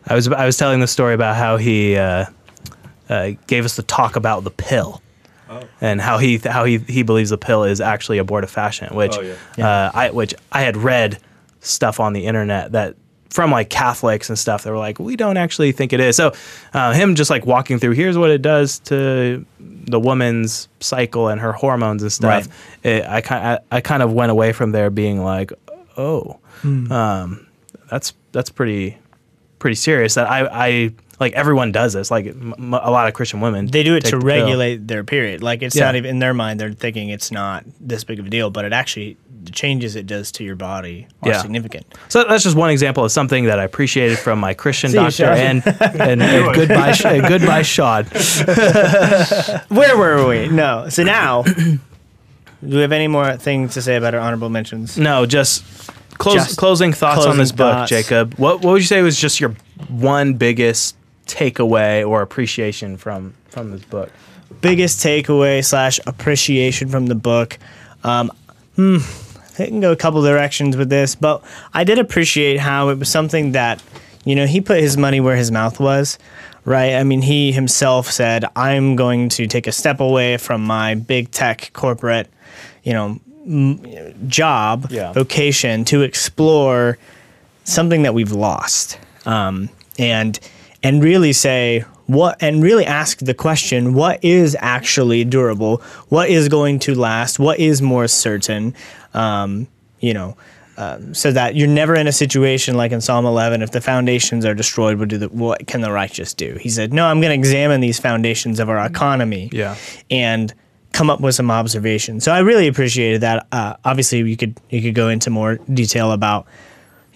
[0.06, 2.26] I was I was telling the story about how he uh,
[3.10, 5.02] uh, gave us the talk about the pill.
[5.50, 5.62] Oh.
[5.80, 9.68] And how he how he, he believes the pill is actually abortifacient, which Oh, yeah.
[9.86, 11.18] uh, I which I had read
[11.60, 12.94] stuff on the internet that
[13.30, 16.16] from like Catholics and stuff that were like we don't actually think it is.
[16.16, 16.32] So
[16.72, 21.40] uh, him just like walking through here's what it does to the woman's cycle and
[21.40, 22.48] her hormones and stuff.
[22.82, 25.52] It, I kind I, I kind of went away from there being like
[25.96, 27.46] oh um,
[27.90, 28.98] that's that's pretty
[29.58, 30.14] pretty serious.
[30.14, 32.10] That I I like everyone does this.
[32.10, 34.26] Like m- m- a lot of Christian women, They do it to the pill.
[34.26, 35.42] regulate their period.
[35.42, 35.84] Like it's Yeah.
[35.86, 36.60] not even in their mind.
[36.60, 40.06] They're thinking it's not this big of a deal, but it actually the changes it
[40.06, 41.40] does to your body are Yeah.
[41.42, 41.86] significant.
[42.08, 45.04] So that's just one example of something that I appreciated from my Christian See you,
[45.04, 45.36] doctor Sean.
[45.36, 45.62] and
[46.00, 48.04] and, and goodbye Sh- goodbye Sean.
[49.68, 50.48] Where were we?
[50.48, 50.88] No.
[50.88, 51.78] So now, do
[52.62, 54.98] we have any more things to say about our honorable mentions?
[54.98, 55.64] No, just
[56.18, 57.90] close, Just closing thoughts on this closing book, thoughts.
[57.90, 58.34] Jacob.
[58.34, 59.54] What what would you say was just your
[59.88, 60.96] one biggest
[61.28, 64.10] takeaway or appreciation from from this book?
[64.60, 67.58] Biggest takeaway slash appreciation from the book.
[68.02, 68.32] Um,
[68.76, 68.98] hmm,
[69.58, 73.08] I can go a couple directions with this, but I did appreciate how it was
[73.08, 73.82] something that,
[74.24, 76.18] you know, he put his money where his mouth was.
[76.64, 76.94] Right.
[76.94, 81.30] I mean, he himself said, I'm going to take a step away from my big
[81.30, 82.28] tech corporate,
[82.82, 85.12] you know, m- job, Yeah.
[85.12, 86.98] vocation to explore
[87.64, 88.98] something that we've lost.
[89.24, 90.38] Um, and
[90.82, 96.48] and really say what and really ask the question what is actually durable what is
[96.48, 98.74] going to last what is more certain
[99.14, 99.66] um,
[100.00, 100.36] you know
[100.78, 103.62] um, so that you're never in a situation like in Psalm 11.
[103.62, 106.56] If the foundations are destroyed, what do the what can the righteous do?
[106.60, 109.74] He said, "No, I'm going to examine these foundations of our economy, Yeah.
[110.08, 110.54] and
[110.92, 113.48] come up with some observations." So I really appreciated that.
[113.50, 116.46] Uh, obviously, you could you could go into more detail about.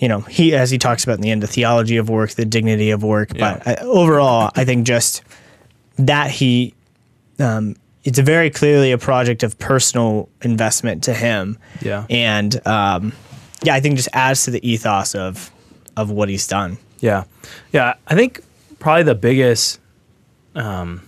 [0.03, 2.45] You know, he as he talks about in the end, the theology of work, the
[2.45, 3.29] dignity of work.
[3.39, 3.77] But Yeah.
[3.81, 5.23] uh, overall, I think just
[5.97, 6.75] that he
[7.39, 11.57] um, it's a very clearly a project of personal investment to him.
[11.81, 12.05] Yeah.
[12.11, 13.13] And um,
[13.63, 15.53] yeah, I think just adds to the ethos of
[15.97, 16.79] of what he's done.
[16.99, 17.25] Yeah,
[17.73, 17.95] yeah.
[18.09, 18.41] I think
[18.81, 19.79] probably the biggest
[20.57, 21.03] um,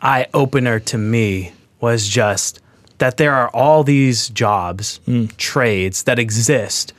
[0.00, 2.60] eye opener to me was just
[2.98, 4.98] that there are all these jobs,
[5.36, 6.94] trades that exist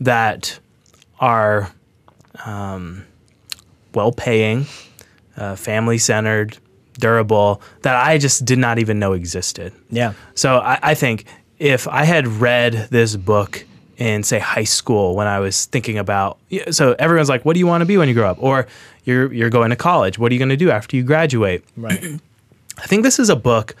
[0.00, 0.60] that
[1.20, 1.70] are
[2.44, 3.04] um,
[3.94, 4.66] well paying,
[5.36, 6.58] uh, family centered,
[6.98, 9.72] durable that I just did not even know existed.
[9.90, 10.14] Yeah.
[10.34, 11.24] So I, I think
[11.58, 13.64] if I had read this book
[13.96, 16.38] in say high school when I was thinking about
[16.70, 18.40] so everyone's like, what do you want to be when you grow up?
[18.40, 18.66] Or
[19.04, 20.18] you're you're going to college.
[20.18, 21.64] What are you going to do after you graduate?
[21.76, 22.02] Right.
[22.78, 23.74] I think this is a book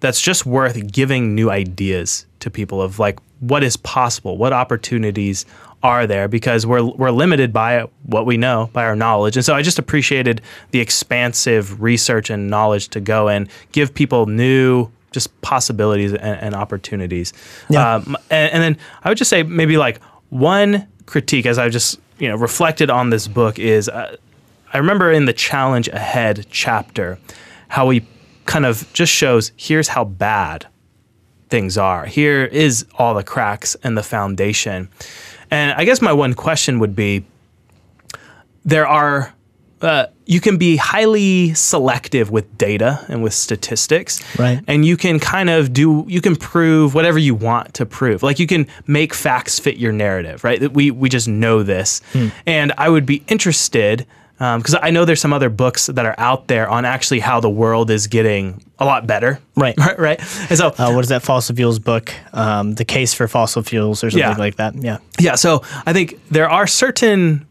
[0.00, 5.46] that's just worth giving new ideas to people of like what is possible, what opportunities
[5.84, 9.36] are there because we're we're limited by what we know, by our knowledge.
[9.36, 14.26] And so I just appreciated the expansive research and knowledge to go and give people
[14.26, 17.32] new just possibilities and, and opportunities.
[17.68, 17.96] Yeah.
[17.96, 22.00] Um, and, and then I would just say maybe like one critique as I just
[22.18, 24.16] you know reflected on this book is uh,
[24.72, 27.18] I remember in the challenge ahead chapter
[27.68, 28.06] how he
[28.46, 30.66] kind of just shows here's how bad
[31.50, 32.06] things are.
[32.06, 34.88] Here is all the cracks and the foundation.
[35.54, 37.24] And I guess my one question would be
[38.64, 39.32] there are
[39.80, 44.22] uh, you can be highly selective with data and with statistics.
[44.38, 44.60] Right.
[44.66, 48.22] and you can kind of do you can prove whatever you want to prove.
[48.22, 50.58] Like you can make facts fit your narrative right?
[50.58, 52.00] That we we just know this.
[52.46, 54.06] And i would be interested
[54.38, 57.48] because i know there's some other books that are out there on actually how the
[57.50, 59.74] world is getting a lot better Right.
[59.78, 60.20] right right
[60.50, 62.12] and so Uh, what is that fossil fuels book?
[62.32, 64.36] Um, the case for fossil fuels or something Yeah.
[64.36, 64.74] like that.
[64.74, 64.98] Yeah.
[65.20, 67.46] Yeah, so I think there are certain.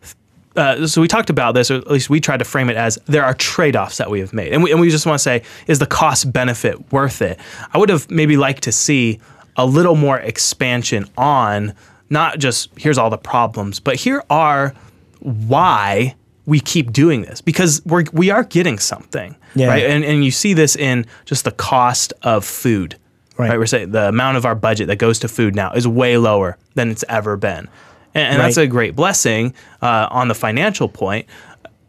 [0.58, 3.00] Uh, so we talked about this, or at least we tried to frame it as
[3.08, 5.42] there are trade-offs that we have made, and we, and we just want to say,
[5.68, 7.40] is the cost benefit worth it?
[7.74, 9.20] I would have maybe liked to see
[9.56, 11.74] a little more expansion on
[12.10, 14.74] not just here's all the problems, but here are
[15.22, 16.16] why
[16.46, 19.68] we keep doing this because we're we are getting something, Yeah.
[19.68, 19.84] right?
[19.86, 22.98] And and you see this in just the cost of food.
[23.38, 23.50] Right.
[23.50, 23.58] Right.
[23.58, 26.58] We're saying the amount of our budget that goes to food now is way lower
[26.76, 27.68] than it's ever been.
[28.14, 31.26] And, and that's a great blessing uh, on the financial point.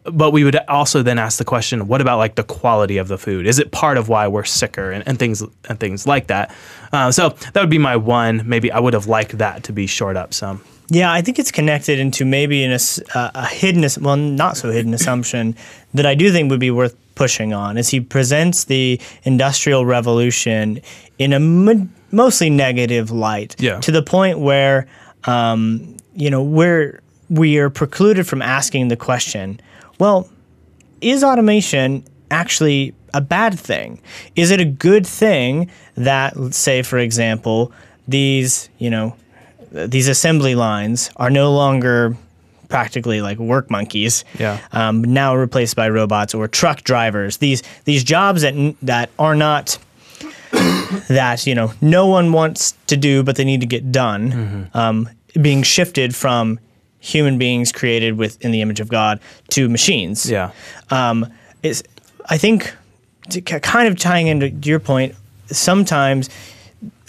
[0.05, 3.17] But we would also then ask the question, what about like the quality of the
[3.17, 3.45] food?
[3.47, 6.53] Is it part of why we're sicker and, and things and things like that?
[6.91, 8.41] Uh, so that would be my one.
[8.47, 10.63] Maybe I would have liked that to be shored up some.
[10.89, 12.71] Yeah, I think it's connected into maybe an,
[13.15, 15.55] uh, a hidden, well, not so hidden assumption
[15.93, 17.77] that I do think would be worth pushing on.
[17.77, 20.81] Is he presents the industrial revolution
[21.17, 23.79] in a mo- mostly negative light, Yeah.
[23.79, 24.85] to the point where,
[25.25, 29.59] um, you know, we're we are precluded from asking the question,
[29.97, 30.29] well,
[31.01, 33.99] is automation actually a bad thing?
[34.35, 37.71] Is it a good thing that, let's say, for example,
[38.07, 39.15] these, you know,
[39.87, 42.15] these assembly lines are no longer
[42.69, 44.23] practically like work monkeys.
[44.39, 44.59] Yeah.
[44.71, 47.37] Um, now replaced by robots or truck drivers.
[47.37, 49.77] These these jobs that that are not
[51.09, 54.69] that you know no one wants to do, but they need to get done.
[54.73, 55.09] Um,
[55.41, 56.59] being shifted from
[56.99, 60.51] human beings created with in the image of God to machines Yeah.
[60.89, 61.27] um,
[61.61, 61.83] is
[62.29, 62.73] I think
[63.29, 65.13] to k- kind of tying into your point,
[65.47, 66.29] sometimes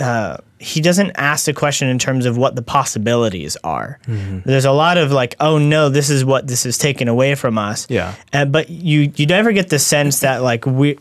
[0.00, 3.98] uh, he doesn't ask the question in terms of what the possibilities are.
[4.06, 7.58] There's a lot of like, oh no, this is what this is taken away from
[7.58, 7.86] us.
[7.90, 8.14] Yeah.
[8.32, 10.98] Uh, but you you never get the sense that like we.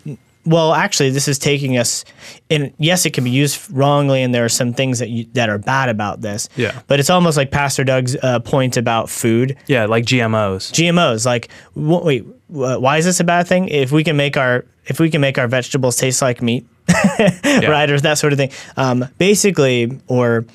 [0.48, 2.06] Well, actually, this is taking us,
[2.52, 5.50] and yes, it can be used wrongly, and there are some things that you, that
[5.50, 6.50] are bad about this.
[6.56, 6.80] Yeah.
[6.86, 9.58] But it's almost like Pastor Doug's uh, point about food.
[9.66, 9.88] Yeah.
[9.88, 10.72] Like GMOs.
[10.72, 11.26] GMOs.
[11.26, 13.70] Like, wh- wait, wh- why is this a bad thing?
[13.70, 16.68] If we can make our if we can make our vegetables taste like meat,
[17.46, 18.52] right, or that sort of thing.
[18.78, 20.46] Um, basically, or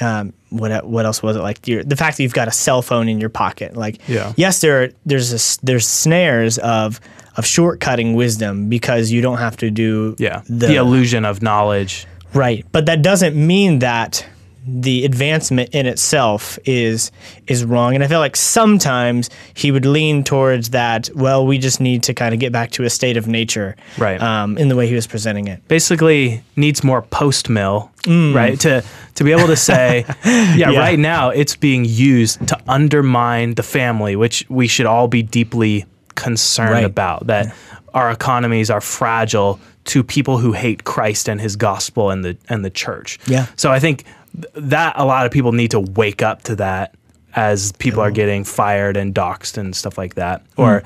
[0.00, 1.66] um, what what else was it like?
[1.66, 3.76] Your, the fact that you've got a cell phone in your pocket.
[3.76, 4.32] Like, Yeah.
[4.36, 7.00] yes, there there's a there's snares of
[7.36, 10.42] of shortcutting wisdom because you don't have to do yeah.
[10.48, 12.06] The, illusion of knowledge.
[12.32, 12.64] Right.
[12.72, 14.24] But that doesn't mean that
[14.66, 17.10] the advancement in itself is
[17.46, 17.94] is wrong.
[17.94, 21.10] And I feel like sometimes he would lean towards that.
[21.14, 24.20] Well, we just need to kind of get back to a state of nature, Right.
[24.22, 25.66] Um, in the way he was presenting it.
[25.68, 28.58] basically needs more post mill, right?
[28.60, 28.82] To
[29.16, 30.78] to be able to say, yeah, Yeah.
[30.78, 35.84] right now it's being used to undermine the family, which we should all be deeply
[36.14, 36.84] concerned Right.
[36.84, 37.26] about.
[37.26, 37.54] That
[37.92, 42.64] our economies are fragile to people who hate Christ and His gospel and the and
[42.64, 43.18] the church.
[43.26, 43.46] Yeah.
[43.56, 44.14] So I think th-
[44.54, 46.94] that a lot of people need to wake up to that
[47.36, 50.44] as people are getting fired and doxxed and stuff like that.
[50.56, 50.82] Or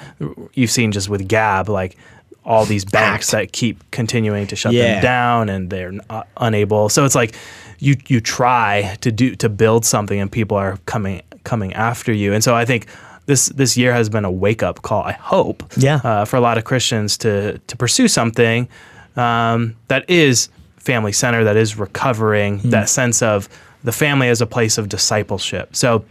[0.54, 1.96] you've seen just with Gab, like
[2.44, 4.94] all these banks that keep continuing to shut Yeah.
[4.94, 6.88] them down and they're not, unable.
[6.88, 7.34] So it's like
[7.78, 12.32] you you try to do to build something and people are coming coming after you.
[12.32, 12.86] And so I think
[13.26, 15.02] this this year has been a wake up call.
[15.02, 16.00] I hope, Yeah.
[16.02, 18.68] uh, for a lot of Christians to to pursue something
[19.16, 22.70] um, that is family center that is recovering, hmm.
[22.70, 23.48] that sense of
[23.84, 25.74] the family as a place of discipleship.
[25.74, 26.04] So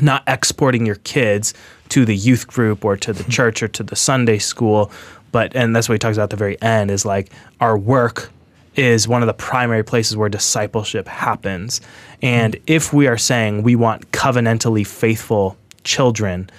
[0.00, 1.54] not exporting your kids
[1.88, 3.30] to the youth group or to the hmm.
[3.30, 4.90] church or to the Sunday school,
[5.32, 7.30] but and that's what he talks about at the very end is like
[7.60, 8.30] our work
[8.74, 11.80] is one of the primary places where discipleship happens.
[12.22, 12.62] And hmm.
[12.66, 16.50] if we are saying we want covenantally faithful children,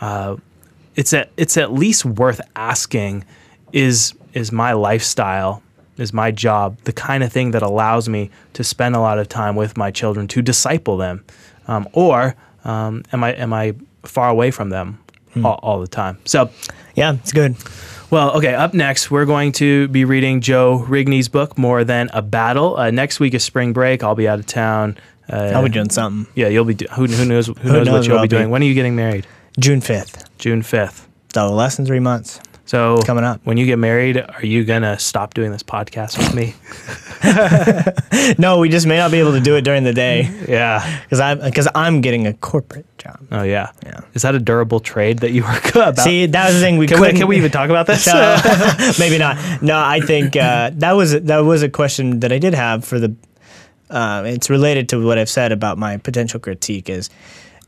[0.00, 0.36] uh,
[0.96, 3.24] it's at it's at least worth asking
[3.72, 5.62] is is my lifestyle
[6.00, 9.28] is my job the kind of thing that allows me to spend a lot of
[9.28, 11.22] time with my children to disciple them
[11.68, 12.34] um, or
[12.64, 14.98] um, am I am I far away from them
[15.44, 16.50] all, all the time so
[16.96, 17.54] Yeah, it's good.
[18.10, 18.52] well, okay.
[18.54, 22.76] Up next, we're going to be reading Joe Rigney's book, More Than a Battle.
[22.76, 24.02] Uh, next week is spring break.
[24.02, 24.98] I'll be out of town.
[25.32, 26.26] Uh, I'll be doing something.
[26.34, 26.74] Yeah, you'll be.
[26.74, 27.46] Do- who, who knows?
[27.46, 28.50] Who, knows, knows what you'll be be- doing?
[28.50, 29.26] When are you getting married?
[29.60, 30.28] June fifth.
[30.38, 31.06] June fifth.
[31.32, 32.40] So less than three months.
[32.70, 33.40] So Coming up.
[33.42, 36.54] When you get married, are you gonna stop doing this podcast with me?
[38.38, 41.02] No, we just may not be able to do it during the day yeah.
[41.02, 43.18] because I'm because I'm getting a corporate job.
[43.32, 43.72] Oh yeah.
[43.84, 44.00] Yeah.
[44.14, 45.98] Is that a durable trade that you work about?
[45.98, 47.20] See, that was the thing we can we, couldn't.
[47.20, 48.04] can we even talk about this?
[48.04, 48.36] So,
[49.00, 49.62] maybe not.
[49.62, 53.00] No, I think uh, that was that was a question that I did have for
[53.00, 53.14] the.
[53.90, 56.88] Uh, it's related to what I've said about my potential critique.
[56.88, 57.10] Is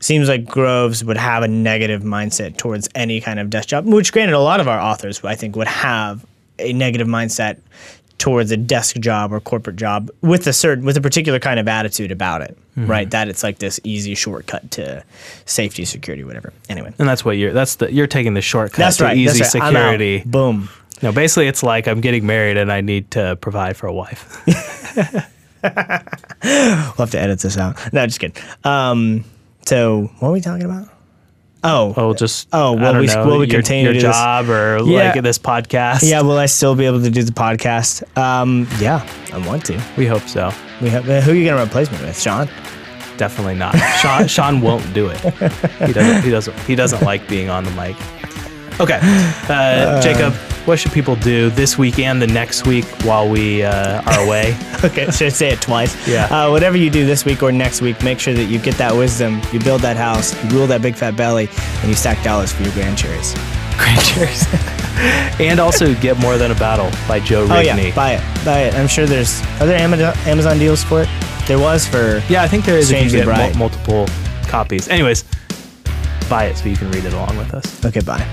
[0.03, 4.11] seems like Groves would have a negative mindset towards any kind of desk job, which
[4.13, 6.25] granted a lot of our authors I think would have
[6.59, 7.59] a negative mindset
[8.19, 11.67] towards a desk job or corporate job with a certain with a particular kind of
[11.67, 12.89] attitude about it, Mm-hmm.
[12.89, 13.09] right?
[13.11, 15.03] That it's like this easy shortcut to
[15.45, 16.51] safety, security, whatever.
[16.69, 17.53] Anyway, and that's what you're.
[17.53, 19.15] That's the you're taking the shortcut that's to right.
[19.17, 19.63] easy that's right.
[19.67, 20.23] Security.
[20.25, 20.69] Boom.
[21.03, 24.41] No, basically, it's like I'm getting married and I need to provide for a wife.
[25.63, 25.71] We'll
[26.97, 27.77] have to edit this out.
[27.93, 28.41] No, just kidding.
[28.63, 29.23] Um,
[29.65, 30.87] so what are we talking about?
[31.65, 34.15] Oh, Oh, just Oh, will we- know, will we your, continue your to do this?
[34.15, 35.11] job or Yeah.
[35.13, 36.01] like this podcast?
[36.03, 36.21] yeah.
[36.21, 38.03] Will I still be able to do the podcast?
[38.17, 39.01] Um, yeah,
[39.31, 39.79] I want to.
[39.95, 40.51] we hope so.
[40.81, 41.09] We have.
[41.09, 42.49] uh, Who are you gonna replace me with, Sean?
[43.15, 43.75] Definitely not.
[44.01, 45.19] Sean Sean won't do it.
[45.85, 46.23] He doesn't.
[46.23, 46.59] He doesn't.
[46.61, 47.95] He doesn't like being on the mic.
[48.81, 48.99] Okay,
[49.49, 50.33] uh, Jacob.
[50.65, 54.57] What should people do this week and the next week while we uh, are away?
[54.83, 55.95] Okay, should I say it twice?
[56.05, 56.25] Yeah.
[56.25, 58.93] Uh, whatever you do this week or next week, make sure that you get that
[58.93, 61.47] wisdom, you build that house, you rule that big fat belly,
[61.79, 63.33] and you stack dollars for your grand cherries.
[63.77, 64.45] Grand cheers.
[65.39, 68.75] and also get more than a battle by Joe Oh yeah, buy it, buy it.
[68.75, 69.41] I'm sure there's.
[69.61, 71.09] Are there Amazon deals for it?
[71.47, 72.21] There was for.
[72.27, 74.05] Yeah, I think there is if you get mul- multiple
[74.47, 74.89] copies.
[74.89, 75.23] Anyways,
[76.29, 77.85] buy it so you can read it along with us.
[77.85, 78.27] Okay, bye.